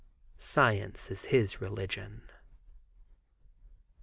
Science 0.39 1.11
is 1.11 1.25
his 1.25 1.61
religion. 1.61 2.23